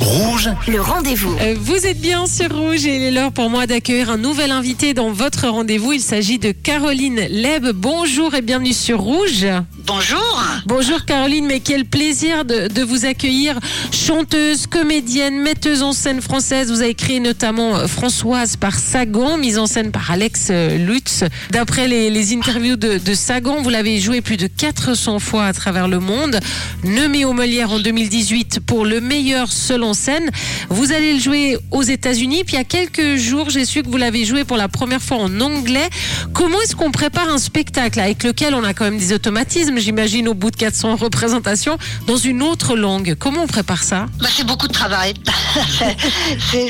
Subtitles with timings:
[0.00, 1.36] Rouge, Le rendez-vous.
[1.42, 4.50] Euh, Vous êtes bien sur Rouge et il est l'heure pour moi d'accueillir un nouvel
[4.50, 5.92] invité dans votre rendez-vous.
[5.92, 7.68] Il s'agit de Caroline Leb.
[7.74, 9.46] Bonjour et bienvenue sur Rouge.
[9.86, 10.42] Bonjour.
[10.66, 13.58] Bonjour Caroline, mais quel plaisir de, de vous accueillir.
[13.92, 16.70] Chanteuse, comédienne, metteuse en scène française.
[16.70, 21.24] Vous avez créé notamment euh, Françoise par Sagan, mise en scène par Alex euh, Lutz.
[21.50, 25.52] D'après les, les interviews de, de Sagan, vous l'avez joué plus de 400 fois à
[25.52, 26.40] travers le monde.
[26.84, 30.30] Nommé au Molière en 2018 pour le meilleur seul en scène.
[30.68, 32.44] Vous allez le jouer aux États-Unis.
[32.44, 35.02] Puis il y a quelques jours, j'ai su que vous l'avez joué pour la première
[35.02, 35.88] fois en anglais.
[36.32, 40.28] Comment est-ce qu'on prépare un spectacle avec lequel on a quand même des automatismes, j'imagine,
[40.28, 43.14] au bout de 400 représentations, dans une autre langue?
[43.18, 44.06] Comment on prépare ça?
[44.20, 45.14] Bah, c'est beaucoup de travail.
[46.50, 46.68] C'est-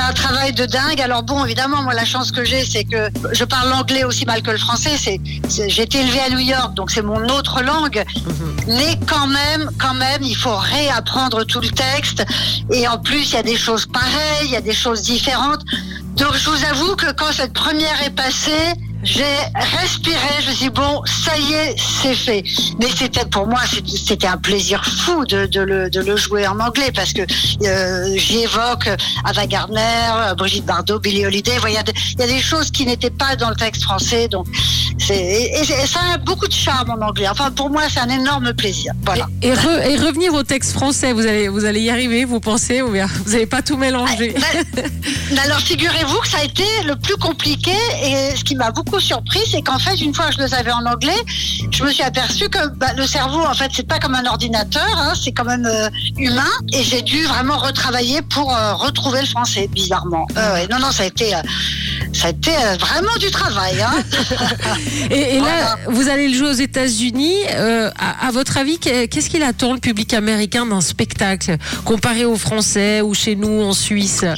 [0.00, 1.00] un travail de dingue.
[1.00, 4.42] Alors bon, évidemment, moi la chance que j'ai, c'est que je parle l'anglais aussi mal
[4.42, 4.96] que le français.
[4.98, 5.18] C'est,
[5.68, 8.04] j'ai été élevée à New York, donc c'est mon autre langue.
[8.66, 12.24] Mais quand même, quand même, il faut réapprendre tout le texte.
[12.72, 15.62] Et en plus, il y a des choses pareilles, il y a des choses différentes.
[16.16, 18.74] Donc je vous avoue que quand cette première est passée,
[19.04, 19.24] j'ai
[19.80, 22.42] respiré, je me suis dit, bon, ça y est, c'est fait.
[22.80, 26.58] Mais c'était pour moi, c'était- un plaisir fou de, de le, de le jouer en
[26.58, 28.88] anglais parce que euh, j'y évoque
[29.24, 31.52] Ava Gardner, Brigitte Bardot, Billie Holiday.
[31.68, 33.82] Il y, a des- il y a des choses qui n'étaient pas dans le texte
[33.82, 34.28] français.
[34.28, 34.46] Donc,
[35.10, 37.28] et, et ça a beaucoup de charme en anglais.
[37.28, 38.92] Enfin, pour moi, c'est un énorme plaisir.
[39.04, 39.26] Voilà.
[39.42, 42.80] et, re- et revenir au texte français, vous allez, vous allez y arriver, vous pensez
[42.80, 44.34] ou bien Vous n'allez pas tout mélanger
[44.74, 44.84] Ben,
[45.32, 48.93] ben alors figurez-vous que ça a été le plus compliqué et ce qui m'a beaucoup
[49.00, 51.12] surpris, c'est qu'en fait une fois que je le savais en anglais,
[51.70, 54.96] je me suis aperçu que bah, le cerveau en fait c'est pas comme un ordinateur,
[54.96, 59.26] hein, c'est quand même euh, humain et j'ai dû vraiment retravailler pour euh, retrouver le
[59.26, 60.26] français bizarrement.
[60.70, 61.38] Non non ça a été euh,
[62.12, 63.80] ça a été euh, vraiment du travail.
[63.80, 63.94] Hein.
[65.10, 65.76] Et, et là, Voilà.
[65.88, 67.34] vous allez le jouer aux États-Unis.
[67.52, 72.24] Euh, à, à votre avis, qu'est- qu'est-ce qu'il attend le public américain d'un spectacle comparé
[72.24, 74.22] au français ou chez nous en Suisse?
[74.24, 74.34] Euh,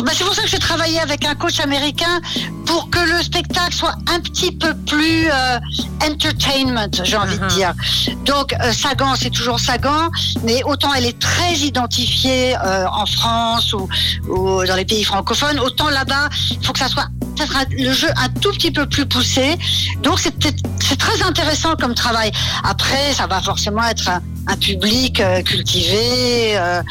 [0.00, 2.20] bah, c'est pour ça que j'ai travaillé avec un coach américain
[2.66, 5.58] pour que le spectacle soit un petit peu plus euh,
[6.06, 7.48] entertainment, j'ai envie de Mhm.
[7.50, 7.74] dire.
[8.24, 10.10] Donc Sagan, c'est toujours Sagan,
[10.44, 13.88] mais autant elle est très identifiée en France ou,
[14.28, 18.08] ou dans les pays francophones, autant là-bas, il faut que ça peut-être un- le jeu
[18.16, 19.58] un tout petit peu plus poussé.
[20.02, 22.30] Donc c'est très intéressant comme travail.
[22.64, 24.10] Après, ça va forcément être
[24.46, 26.56] un public euh, cultivé.
[26.56, 26.82] euh,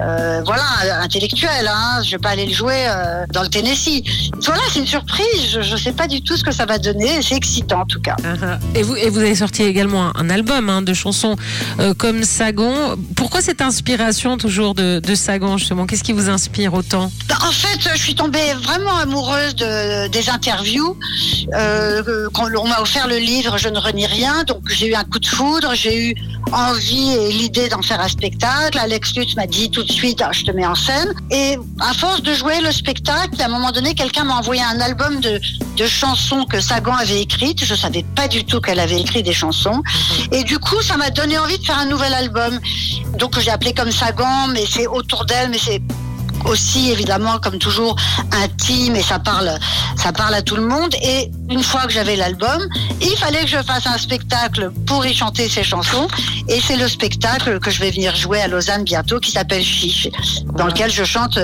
[0.00, 0.62] euh, voilà,
[1.02, 1.68] intellectuel.
[1.68, 2.02] Hein.
[2.04, 2.86] Je vais pas aller le jouer
[3.32, 4.02] dans le Tennessee.
[4.44, 5.24] Voilà, c'est une surprise.
[5.52, 7.22] Je, je sais pas du tout ce que ça va donner.
[7.22, 8.16] C'est excitant en tout cas.
[8.22, 8.58] Uh-huh.
[8.74, 11.36] Et vous, et vous avez sorti également un, un album hein, de chansons
[11.98, 12.94] comme Sagan.
[13.16, 15.86] Pourquoi cette inspiration toujours de, de Sagan justement?
[15.86, 17.10] Qu'est-ce qui vous inspire autant?
[17.28, 20.96] Bah, En fait, je suis tombée vraiment amoureuse de, des interviews.
[21.54, 25.04] Euh, quand on m'a offert le livre Je ne renie rien, donc j'ai eu un
[25.04, 26.14] coup de foudre, j'ai eu
[26.52, 28.78] envie et l'idée d'en faire un spectacle.
[28.78, 31.12] Alex Lutz m'a dit tout de suite, Ah, je te mets en scène.
[31.30, 34.80] Et à force de jouer le spectacle, à un moment donné, quelqu'un m'a envoyé un
[34.80, 35.40] album de,
[35.86, 37.64] chansons que Sagan avait écrites.
[37.64, 39.82] Je savais pas du tout qu'elle avait écrit des chansons.
[40.32, 42.58] Et du coup, ça m'a donné envie de faire un nouvel album.
[43.18, 45.82] Donc j'ai appelé comme Sagan, mais c'est autour d'elle, mais c'est
[46.44, 47.96] aussi évidemment comme toujours
[48.32, 49.50] intime et ça parle
[49.96, 50.94] ça parle à tout le monde.
[51.02, 52.68] Et une fois que j'avais l'album
[53.00, 56.08] il fallait que je fasse un spectacle pour y chanter ces chansons.
[56.48, 60.08] Et c'est le spectacle que je vais venir jouer à Lausanne bientôt qui s'appelle Chiche
[60.54, 61.38] dans lequel je chante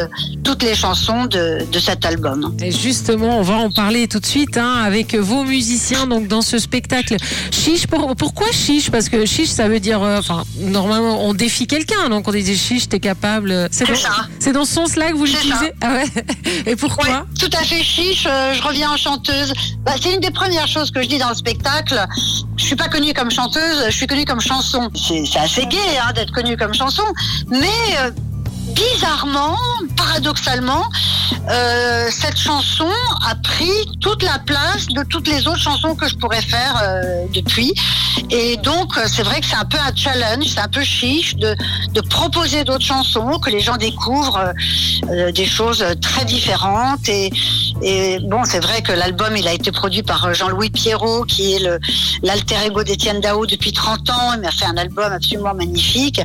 [0.50, 4.26] toutes les chansons de, de cet album Et justement, on va en parler tout de
[4.26, 7.14] suite hein, avec vos musiciens donc dans ce spectacle.
[7.52, 8.90] Chiche, pour- pourquoi chiche?
[8.90, 12.56] Parce que chiche, ça veut dire, euh, enfin, normalement, on défie quelqu'un, donc on dit
[12.56, 13.52] chiche, t'es capable.
[13.52, 14.08] euh, C'est dans, ça.
[14.40, 15.72] c'est dans ce sens-là que vous l'utilisez?
[15.82, 16.04] Ah ouais
[16.66, 17.04] Et pourquoi?
[17.08, 18.26] Ouais, tout à fait chiche.
[18.28, 19.52] euh, je reviens en chanteuse.
[19.84, 22.04] Bah, c'est une des premières choses que je dis dans le spectacle.
[22.56, 24.90] Je suis pas connue comme chanteuse, je suis connue comme chanson.
[24.96, 27.04] C'est assez gai hein, d'être connue comme chanson,
[27.48, 27.68] mais
[28.00, 28.10] euh,
[28.74, 29.56] bizarrement,
[29.96, 30.84] paradoxalement,
[31.50, 32.88] euh, cette chanson
[33.26, 37.24] a pris toute la place de toutes les autres chansons que je pourrais faire euh,
[37.32, 37.74] depuis.
[38.30, 41.36] Et donc, euh, c'est vrai que c'est un peu un challenge, c'est un peu chiche
[41.36, 41.56] de,
[42.08, 44.52] proposer d'autres chansons, que les gens découvrent
[45.34, 47.08] des choses très différentes.
[47.08, 51.68] Et, bon, c'est vrai que l'album, il a été produit par Jean-Louis Pierrot, qui est
[52.22, 54.32] l'alter ego d'Étienne Dao depuis 30 ans.
[54.34, 56.20] Il m'a fait un album absolument magnifique.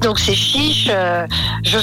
[0.00, 0.88] Donc c'est chiche.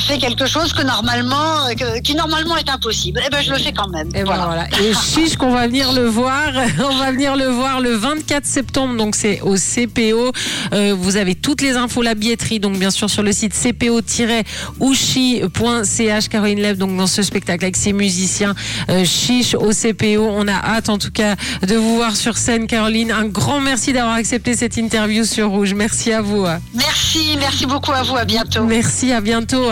[0.04, 3.22] Fais quelque chose que normalement, que- qui normalement est impossible.
[3.26, 4.08] Et ben, je le fais quand même.
[4.10, 4.46] Et ben Voilà.
[4.46, 4.68] voilà.
[4.82, 6.52] Et chiche qu'on va venir le voir.
[6.80, 8.96] On va venir le voir le 24 septembre.
[8.98, 10.32] Donc c'est au CPO.
[10.74, 12.60] Euh, vous avez toutes les infos, la billetterie.
[12.60, 16.30] Donc bien sûr sur le site cpo-ouchi.ch.
[16.30, 18.56] Caroline Lève donc dans ce spectacle avec ses musiciens
[18.90, 20.28] euh, chiche au CPO.
[20.30, 21.36] On a hâte en tout cas
[21.66, 23.12] de vous voir sur scène, Caroline.
[23.12, 25.74] Un grand merci d'avoir accepté cette interview sur Rouge.
[25.74, 26.46] Merci à vous.
[26.74, 28.16] Merci, merci beaucoup à vous.
[28.16, 28.64] À bientôt.
[28.64, 29.72] Merci, à bientôt.